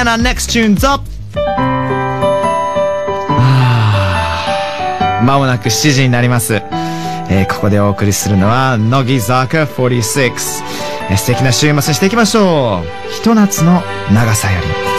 [0.00, 1.02] And our next tune's up!
[5.22, 6.54] まもなく7時になります。
[6.54, 10.32] えーここでお送りするのは、乃木坂46。
[11.10, 13.10] えー素敵な週末にしていきましょう。
[13.12, 14.89] ひと夏の長さより。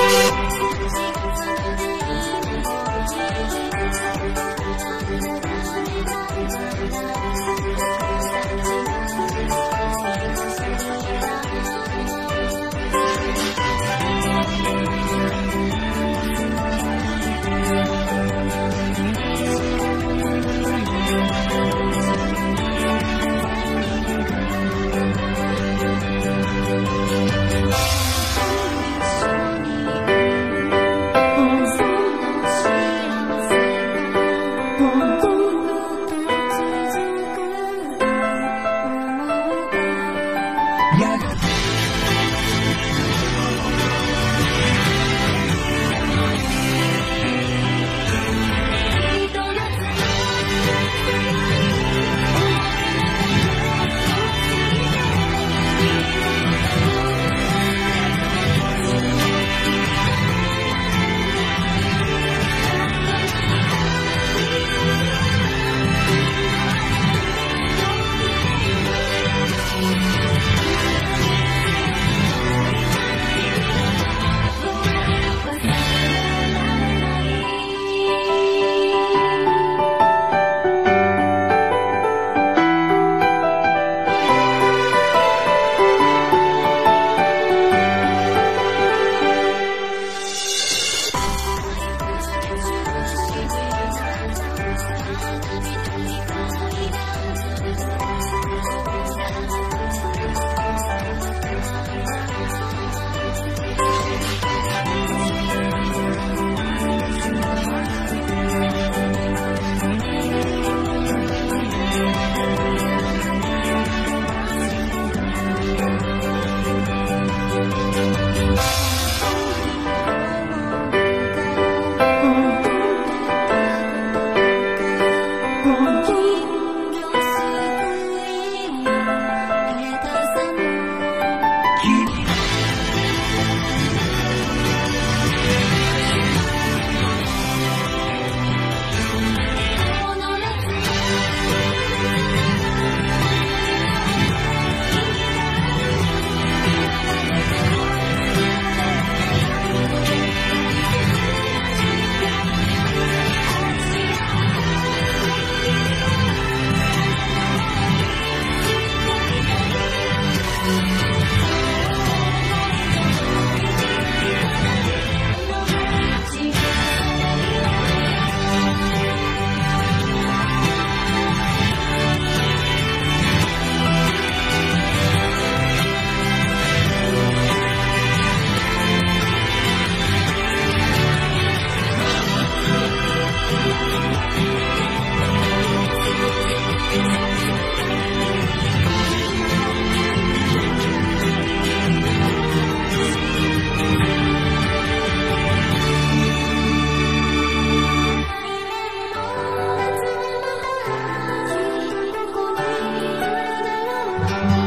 [204.33, 204.60] お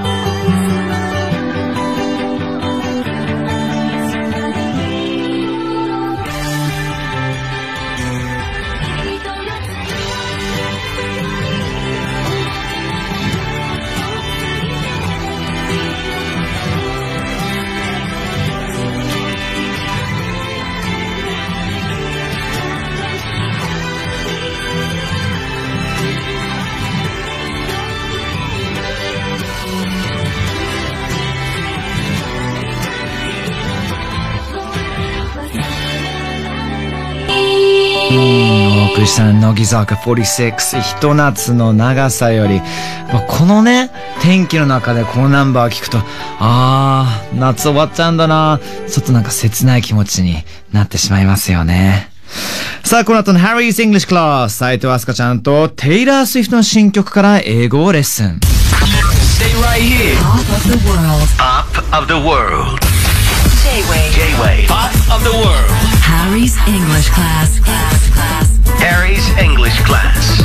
[38.95, 43.91] 送りした乃木坂46ひと夏の長さより、まあこのね
[44.23, 45.99] 天気の中でこのナンバー聞くと
[46.39, 50.37] あー夏終わっちゃうんだなちょっとなんか切ない気持ちに
[50.73, 52.09] なってしまいますよね
[52.85, 58.39] さあこの後の Harry's English Class 斉藤飛鳥ちゃんとテイラー・スウィフトの新曲から英語をレッスン
[59.35, 60.15] Stay right here.
[60.21, 61.29] Top of the world.
[61.37, 62.79] Top of the world.
[63.65, 64.13] J-Wave.
[64.15, 64.69] J-Wave.
[64.69, 65.94] Top of the world.
[66.05, 67.59] Harry's English class.
[67.61, 68.11] Class.
[68.13, 68.47] Class.
[68.79, 70.45] Harry's English class.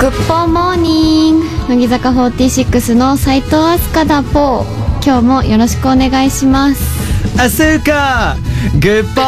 [0.00, 4.64] グッポーモーニング乃木坂46の斉藤飛鳥だぽー
[5.04, 8.36] 今日もよろしくお願いしますアスカ
[8.80, 9.24] グッポー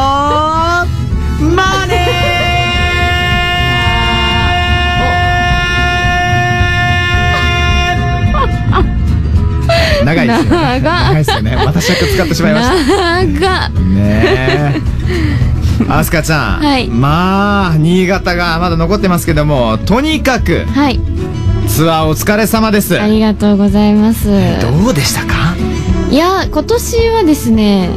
[1.54, 2.25] マネー
[10.06, 10.80] 長いですよね。
[10.80, 11.56] 長いですよね。
[11.56, 12.74] 私は使ってしまいました。
[13.24, 14.80] 長っねえ。
[15.88, 16.88] アスカちゃん、はい。
[16.88, 21.00] まあ新潟がまだ残ってますけどもとにかくはい。
[21.68, 22.98] ツアーお疲れ様です。
[23.00, 24.28] ありがとうございます。
[24.60, 25.56] どうでしたか？
[26.10, 27.90] いや今年はですね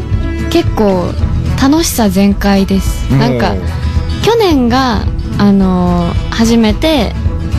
[0.50, 1.14] 結構
[1.62, 3.10] 楽しさ全開です。
[3.12, 3.54] なんか
[4.24, 5.04] 去年が
[5.38, 7.14] あのー初めて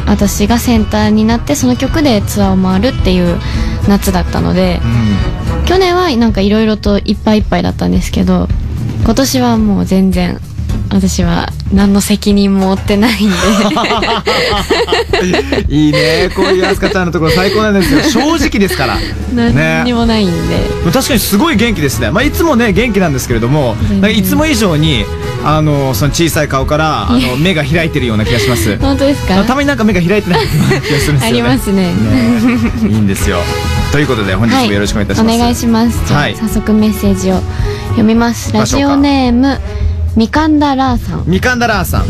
[0.07, 3.39] 私がセンターになってその曲でツアーを回るっていう
[3.91, 4.81] 夏だったので
[5.67, 8.49] 去年はなんかいろいろといっぱいいっぱいだったんですけど
[9.05, 10.39] 今年はもう全然
[10.93, 13.37] 私は何の責任も負ってないんで。
[15.69, 16.29] いいね。
[16.35, 18.01] こういうアスカちゃんのところ最高なんですよ。
[18.11, 18.99] 正直ですから。
[19.33, 20.57] 何にもないんで、
[20.93, 23.77] 確かにすごい元気ですね、まあ、いつもね元気なんですけれども
[24.13, 25.05] いつも以上に
[25.45, 28.77] あのその小さい顔からあの 目が開いてるような気がします。
[28.81, 29.45] 本当ですか？
[29.45, 31.27] たまになんか目が開いてないような気がするんですよね。
[31.27, 31.83] ありますね。
[31.85, 31.93] ね。
[32.91, 33.39] いいんですよ
[33.93, 36.07] ということで本日もよろしくお願いいたします、お願いします。
[36.07, 36.37] じゃあ、はい。
[36.37, 37.41] 早速メッセージを
[37.89, 38.53] 読みます。
[38.53, 39.59] ラジオネーム
[40.17, 41.25] みかんだらーさん。
[41.27, 42.05] みかんだらーさん。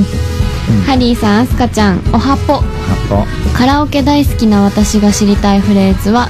[0.87, 2.63] ハリーさんあすかちゃんおはぽ。
[3.57, 6.29] カラオケ大好きな私が知りたいフレーズは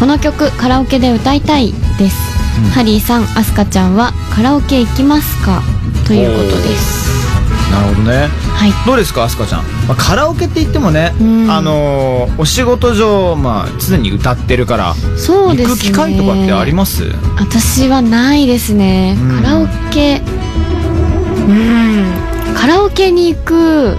[0.00, 2.16] この曲カラオケで歌いたいです、
[2.74, 5.62] ハリーさんあすかちゃんはカラオケ行きますか？
[6.06, 7.14] ということです。
[7.70, 8.72] なるほどねはい。
[8.86, 11.50] どうですかあすかちゃん、まあ、カラオケって言ってもね、うん。
[11.50, 15.74] あのーお仕事上、まあ、常に歌ってるからそうですね。
[15.74, 17.04] 行く機会とかってあります？
[17.38, 19.42] 私はないですね、うん。
[19.42, 20.20] カラオケ。
[21.48, 22.54] うん。
[22.54, 23.96] カラオケに行くうん。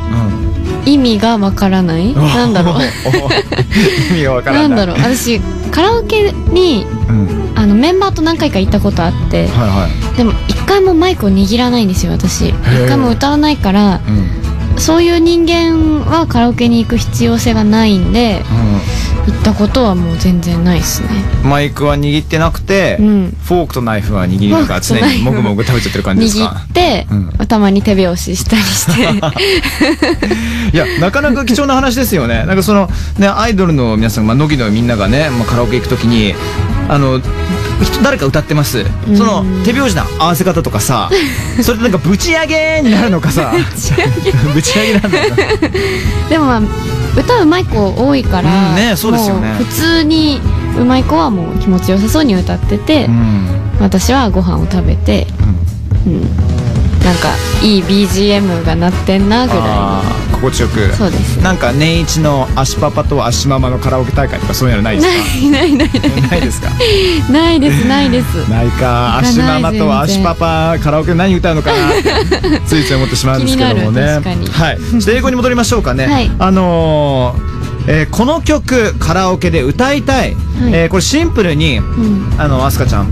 [0.85, 2.13] 意味がわからない？
[2.15, 2.75] なんだろう？
[4.11, 4.69] 意味がわからない。
[4.69, 4.97] なんだろう？
[4.97, 5.39] 私
[5.71, 7.27] カラオケにうん。
[7.55, 10.17] あのメンバーと何回か行ったことあってはいはい。
[10.17, 12.49] でも一回もマイクを握らないんですよ私。
[12.49, 12.53] 一
[12.87, 14.36] 回も歌わないからうん
[14.77, 18.43] そういう人間はカラオケに行く必要性がないんで
[19.25, 21.09] 行ったことはもう全然ないですね。
[21.31, 23.37] うんマイクは握ってなくて、うん。
[23.41, 27.47] フォークとナイフは握りながら常にもぐもぐ食べちゃってる感じです握かって、うん。
[27.47, 29.01] たまに手拍子したりして。
[30.75, 32.43] いやなかなか貴重な話ですよね。
[32.45, 36.35] なんかそのねアイドルの皆さん、まあ、乃木のみんながね、まあ、カラオケ行くときに
[36.89, 37.19] あの
[37.83, 38.85] 人誰か歌ってます。
[39.15, 41.09] その手拍子の合わせ方とかさ
[41.61, 43.53] それでなんかぶち上げになるのかさ。
[44.53, 44.93] ぶち上げ。
[44.99, 45.09] なんだ。
[46.29, 46.61] でもまあ
[47.17, 49.55] 歌うまい子多いから、うんねそうですよね。
[49.57, 50.39] 普通に
[50.79, 53.47] うまい子はもう気持ちよさそうに歌ってて、うん。
[53.79, 55.27] 私はご飯を食べて、
[56.05, 56.21] うん。
[57.03, 57.29] なんか
[57.63, 60.93] いい BGM が鳴ってんなぐらあー心地よく。
[60.95, 61.37] そうです。
[61.41, 65.45] なんか年一の足パパと足ママのカラオケ大会とかそういうのないですか？
[65.45, 66.21] いないないない。
[66.29, 66.69] ないですか？
[67.31, 67.87] ないです。
[67.87, 68.49] ないです。
[68.49, 69.17] ないか。
[69.17, 74.01] 足ママと足パパカラオケで何歌うのかなってついつい思ってしまうんですけどもね。
[74.03, 74.77] はい。
[74.79, 76.31] ちょっと英語に戻りましょうかね、はい。
[76.39, 77.57] あのー
[77.89, 80.35] えーこの曲カラオケで歌いたい、
[80.73, 82.35] えーこれシンプルにうん。
[82.37, 83.11] あのアスカちゃん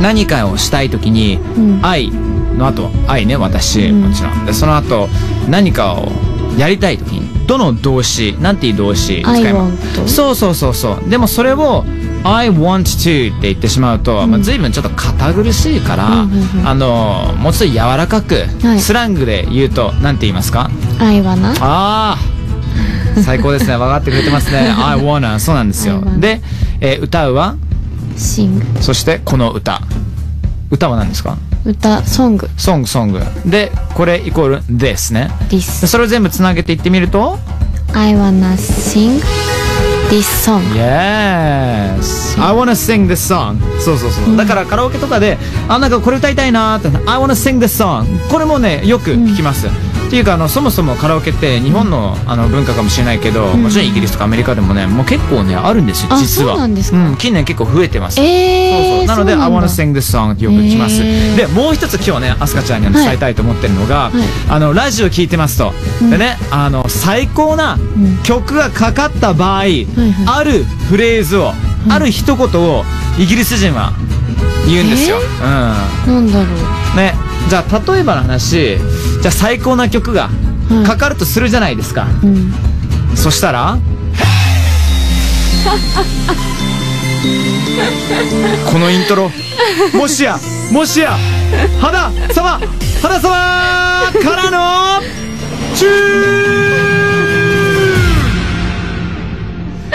[0.00, 2.10] 何かをしたい時にうん「愛」
[2.56, 4.00] の後「愛ね私」うん。
[4.08, 4.46] もちろん。
[4.46, 5.08] でその後
[5.48, 6.10] 何かを
[6.58, 9.70] やりたい時にどの動詞なんていう動詞使 I いま
[10.06, 10.14] す？
[10.14, 11.08] そうそうそうそう。
[11.08, 11.84] でもそれを
[12.24, 16.68] 「I want to」って言ってしまうと、まあ、随分ちょっと堅苦しいから、うんうんうん。
[16.68, 18.80] あのもうちょっと柔らかく、はい。
[18.80, 20.68] スラングで言うとなんて言いますか？
[20.98, 22.18] 愛はなああ
[23.22, 23.76] 最高ですね。
[23.78, 24.58] 分かってくれてますね。
[24.76, 25.94] I wanna そうなんですよ。
[25.96, 26.42] I wanna で、
[26.80, 27.54] えー歌うは
[28.16, 29.80] ？Sing そしてこの歌。
[30.70, 31.38] 歌は何ですか？
[31.64, 32.48] 歌ソング。
[32.56, 33.20] ソングソング。
[33.46, 35.30] でこれイコール this ね。
[35.50, 37.38] で This それを全部つなげていってみると
[37.94, 39.20] ？I wanna sing
[40.10, 40.60] this song.
[40.74, 42.40] Yes.
[42.40, 43.58] I wanna sing this song.
[43.80, 45.38] そうそうそう、だからカラオケとかで
[45.68, 47.10] あなんかこれ歌いたいなーって。
[47.10, 49.66] I wanna sing this song これもねよく聞きます、
[50.08, 56.56] っていうかあのそもそもカラオケって日本のあの文化かもしれないけど、もちろんイギリスとかアメリカでもねもう結構ねあるんですよあ実は。
[56.56, 58.18] そうなん近年結構増えてます。
[58.18, 59.06] えー、そうそう。
[59.06, 61.36] なので「そう I ん wanna だ sing this song」ってよく聞きます、へー。
[61.36, 64.12] でもう一つ今日ねアスカちゃんに伝えたいと思ってるのが、はい。
[64.48, 65.74] あのラジオ聞いてますと、
[66.08, 67.78] でねあの最高な
[68.22, 69.86] 曲がかかった場合、はい
[70.26, 71.52] あるフレーズを、
[71.90, 72.84] ある一言を
[73.18, 73.92] イギリス人は
[74.66, 76.44] 言うんですよ、なんだろう。
[76.44, 77.14] うんね
[77.48, 78.76] じゃあ例えばの話
[79.20, 80.28] じゃあ最高な曲が
[80.70, 80.86] はい。
[80.86, 82.52] かかるとするじゃないですか、うん。
[83.16, 83.78] そしたら
[88.70, 89.30] このイントロ。
[89.94, 90.38] もしや
[90.70, 91.16] もしや
[91.80, 92.60] 花様
[93.02, 95.02] 花様からの
[95.74, 96.67] チュー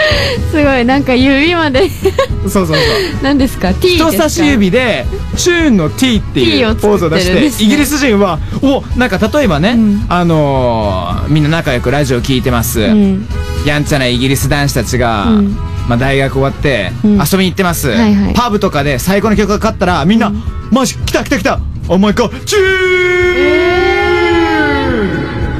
[0.50, 1.88] すごいなんか指まで。
[1.90, 2.76] そうそうそう。
[3.22, 4.10] 何ですか？T ですか？
[4.10, 5.06] 人差し指で
[5.36, 10.04] チューンの T っていうポーズを出してねてイギリス人はおなんか例えばね、ん。
[10.08, 13.26] あのーみんな仲良くラジオ聞いてます、うん。
[13.66, 15.56] やんちゃなイギリス男子たちが、うん。
[15.88, 17.12] まあ、大学終わってうん。
[17.18, 18.34] 遊びに行ってます、はいはい。
[18.34, 20.32] パブとかで最高の曲がかかったらみんな、
[20.70, 21.60] マジ来た来た来た。
[21.88, 23.83] お前かチュー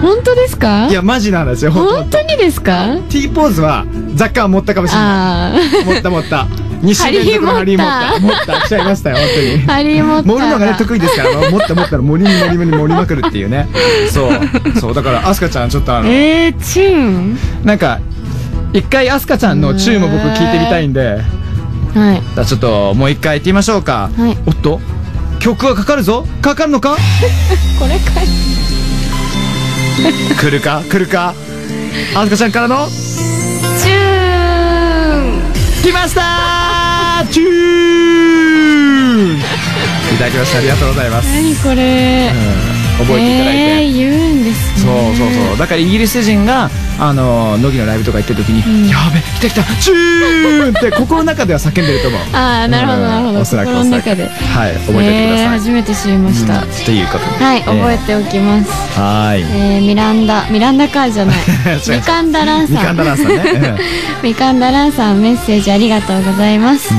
[0.04, 0.86] 本当ですか？
[0.86, 3.86] ンいやマジなんですよ本当にですか？T ポーズは
[4.20, 5.82] 若干持ったかもしれない。
[5.82, 6.46] あ持った持った。
[6.82, 9.64] 2週連続のハハリーリー持った持った来ちゃいましたよ本当に。
[9.66, 10.26] あハリー・モッター。
[10.26, 13.66] 盛るのがねが得意ですから持った持ったら盛りに盛りに盛りまくるっていうね。
[14.12, 14.78] そう。
[14.78, 14.94] そう。
[14.94, 18.00] だからアスカちゃんちょっとあのえー、チューンなんか
[18.74, 21.20] 一回アスカちゃんのチューも僕聞いてみたいんで。
[21.94, 22.20] はい。
[22.34, 24.36] じゃあちょっともう一回やってみましょうか、はい。
[24.46, 24.80] おっと？
[25.38, 26.26] 曲がかかるぞ。
[26.42, 26.96] かかるのか？
[27.80, 28.26] これかい
[30.40, 30.82] 来るか？
[30.90, 31.34] 来るか？
[32.16, 32.88] アスカちゃんからの？
[32.88, 34.00] チュー
[35.40, 35.52] ン。
[35.82, 37.24] 来ました！
[37.30, 37.48] チュー
[39.36, 39.38] ン！
[40.14, 40.58] いただきました。
[40.58, 42.30] ありがとうございます、何これ？
[42.68, 45.58] うん覚えていただいて、えー、言うんですそうねそうそう。
[45.58, 48.88] だからイギリス人があの乃木のライブとか行ってる時に「ん。
[48.88, 52.20] やべ来た来たチューン!」って 心の中では叫んでると思う。
[52.32, 53.40] ああなるほどなるほど。
[53.40, 54.24] おそらく心の中で。
[54.24, 54.58] おそらく。
[54.58, 59.42] はい覚えておいてくだえー、さい、初めて知りました、うんっていうことではい覚えておきます、はーい。
[59.42, 61.36] えー、ミランダミランダカーじゃない。
[61.88, 63.74] ミカンダランさんみかんだらんさんね、
[64.22, 66.94] みかんだらんさんメッセージありがとうございます、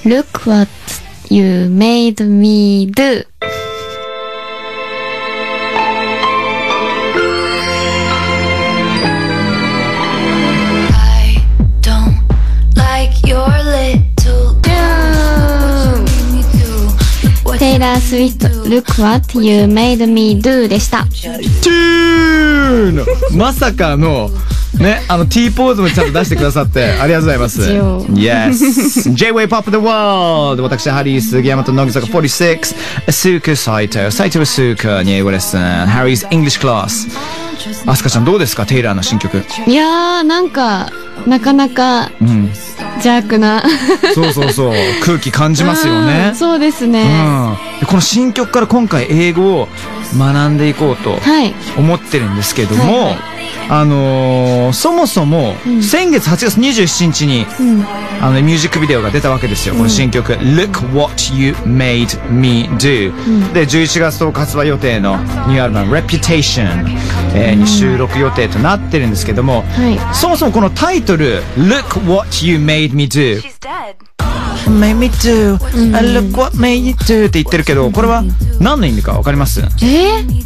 [0.06, 0.70] Look what
[1.30, 3.26] you made me do
[17.60, 23.06] テイラー・スウィフト Look what you made me do でしたチューン
[23.38, 24.30] まさかの
[24.80, 27.62] ね、あの T ポーズもちゃんと出してくださってありがとうございます。
[27.64, 29.12] Yes!
[29.14, 30.62] J-Way Pop the World!
[30.62, 32.76] 私、ハリー杉山と乃木坂46、
[33.12, 37.10] スークサイト、サイトはスークに英語レッスン、ハリーズ English Class。
[37.88, 38.66] アスカちゃんどうですか？
[38.66, 39.44] テイラーの新曲。
[39.68, 40.90] いやーなんか
[41.28, 42.52] なかなかうん。
[42.96, 43.64] 邪悪な
[44.14, 44.74] そうそうそう。
[45.04, 46.36] 空気感じますようねん。
[46.36, 47.80] そうですね、うん。
[47.80, 49.68] でこの新曲から今回英語を
[50.18, 53.39] 学んでいこうとはい思ってるんですけども、はいはい
[53.70, 55.84] あのーそもそも、ん。
[55.84, 57.86] 先月8月27日に、うん。
[58.22, 66.68] あのミュージックビデオが出たわけですよ、この新曲「Look What You Made Me Do、で11月10日発売予定のニューアルバム「Reputation、
[67.34, 70.16] えーに収録予定となってるんですけども、はい。
[70.16, 73.42] そもそもこのタイトル「Look What You Made Me Do」
[74.70, 77.28] Made me do、Look what made you do?
[77.28, 78.24] って言ってるけどこれは
[78.60, 79.62] 何の意味かわかります？
[79.62, 79.64] え？
[79.64, 80.44] ー、Me me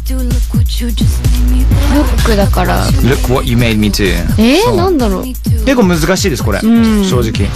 [1.94, 2.86] ロックだから。
[2.86, 4.06] Look what you made me do.
[4.38, 4.60] え？
[4.66, 5.24] ー、なんだろう？
[5.24, 7.04] 結構難しいですこれ、ん。
[7.04, 7.48] 正直。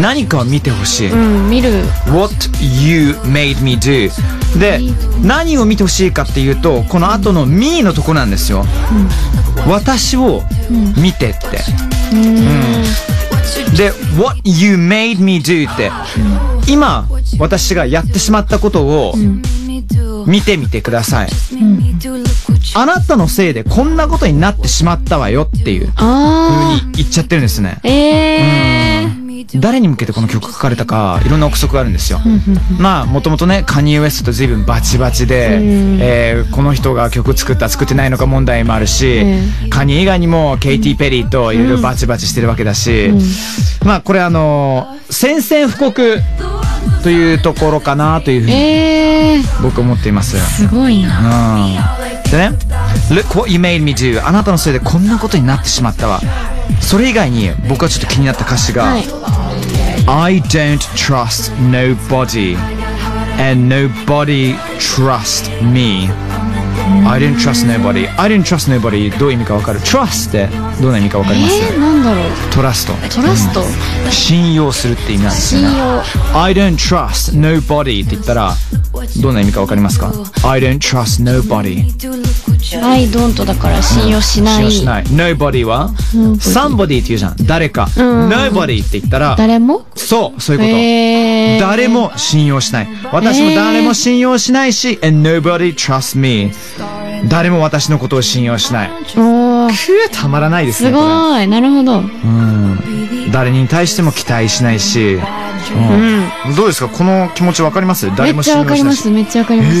[0.00, 1.70] 何かを見てほしい、うん見る。
[2.08, 4.10] What you made me do.
[4.58, 4.80] で
[5.22, 8.64] 何を見てほしいかっていうとこの後の me のとこなんですよ、
[9.66, 10.42] 私を
[10.96, 11.60] 見てって、
[13.76, 15.90] で What you made me do って
[16.68, 17.06] 今
[17.38, 19.14] 私がやってしまったことを.
[20.26, 21.60] 見てみてください what
[22.12, 22.24] you
[22.74, 28.95] あなたのせいでこんなことになってしまったわよっていう風あに言っちゃってるんですねーえー、me do.
[29.54, 32.20] 誰に向けてこの曲書かれたかいろんな憶測があるんですよ。
[32.78, 35.58] まあもともとねカニエ・ウエストと随分バチバチで、
[36.00, 39.22] えーこの人が曲作った作ってないのか問題もあるし、
[39.70, 43.10] カニエ以外にもケイティ・ペリーといろいろバチバチしてるわけだし、
[43.84, 46.18] まあこれあのー宣戦布告
[47.04, 50.38] というところかなというふうにえー、僕思っています。
[50.56, 51.56] すごいな。
[51.56, 52.30] うん。
[52.30, 52.58] でね
[53.10, 56.20] 「Look what you made me do」あなたのせいでこんなことになってしまったわ
[56.80, 59.04] それ以外に僕がちょっと気になった歌詞が、はい
[60.08, 62.54] I don't trust nobody
[63.40, 66.08] and nobody trust me
[67.04, 70.48] I didn't trust nobody I didn't trust nobody どういう意味かわかる Trust って
[70.80, 73.64] どんな意味かわかりますえー、なんだろうトラストトラスト、
[74.10, 78.54] 信用するって意味なんですよね信用 I don't trust nobody って言ったら
[79.20, 80.12] どんな意味かわかりますか
[80.48, 81.84] I don't trust nobody
[82.74, 85.04] I don't だから信用しない、信用しない。
[85.04, 85.90] Nobody は
[86.38, 87.36] Somebody って言うじゃん。
[87.42, 87.88] 誰か、ん。
[88.28, 89.86] Nobody って言ったら誰も？
[89.94, 92.88] そうそういうこと、えー、誰も信用しない。
[93.12, 96.50] 私も誰も信用しないし、and nobody trusts me
[97.28, 98.88] 誰も私のことを信用しない。
[98.88, 99.68] くー
[100.12, 101.48] たまらないですねすごい。
[101.48, 102.00] なるほど。
[102.00, 102.75] うん
[103.32, 106.54] 誰に対しても期待しないし、うん。
[106.54, 106.88] どうですか？
[106.88, 108.06] この気持ちわかります？
[108.06, 109.76] め誰もっちゃわかりますめっちゃわかります。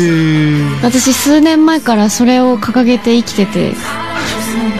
[0.82, 3.74] 私数年前からそれを掲げて生きてて。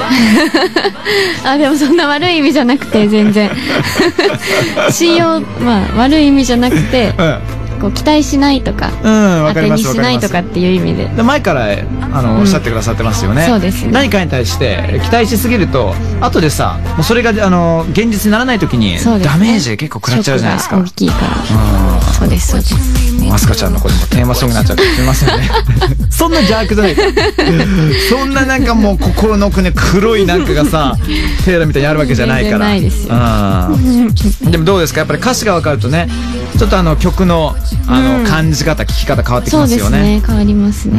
[1.44, 3.50] あでもそんな悪い意味じゃなくて全然。
[4.90, 7.12] 信用まあ悪い意味じゃなくて
[7.76, 11.06] こう期待しないとかうん、当てにしないとかっていう意味で。
[11.08, 11.66] で前から
[12.12, 13.46] あの、おっしゃってくださってますよね。
[13.46, 13.92] そうですね。
[13.92, 20.78] 何かに対して期待しすぎると後でさもうそれがあの現実にならない時にダメージ結構食らっちゃうじゃないですか。
[20.78, 21.36] 大きいから。
[22.12, 23.06] そうですそうです。
[23.28, 25.48] マスカちゃんの子にもテーマソングになっちゃってすみませんね
[26.16, 27.12] そんな邪悪じゃないから。
[28.08, 30.96] そんななんかもう心の奥ね黒いなんかがさ
[31.44, 32.58] テーラみたいにあるわけじゃないから。
[32.58, 33.14] ないですよ。
[33.14, 34.14] うん
[34.50, 35.00] でもどうですか？
[35.00, 36.08] やっぱり歌詞が分かるとね
[36.58, 37.54] ちょっとあの曲の
[37.88, 40.16] あの、感じ方聴き方変わってきそうですますよね。
[40.16, 40.98] ね変わりますね、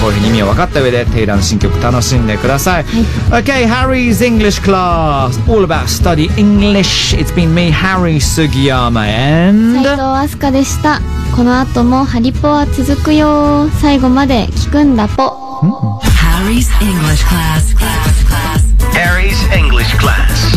[0.00, 2.84] こういうふうに意味を分かった上でテイラーの新曲楽しんでください。
[3.30, 7.16] Okay, Harry's English class, all about study English.
[7.18, 11.00] It's been me, Harry Sugiyama, 斉 and 藤飛鳥でした。
[11.36, 15.23] この後もハリポは続くよ最後まで 聞くんだぽ
[16.01, 17.73] Harry's English class.
[17.73, 18.63] class, class.
[18.93, 20.52] Harry's English class.